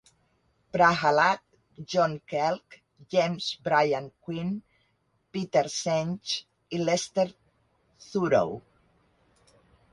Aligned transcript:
Prahalad, 0.75 1.41
John 1.93 2.15
Quelch, 2.31 2.77
James 3.15 3.51
Brian 3.69 4.09
Quinn, 4.25 4.49
Peter 5.37 5.65
Senge 5.77 6.41
i 6.79 6.83
Lester 6.89 7.31
Thurow. 8.11 8.61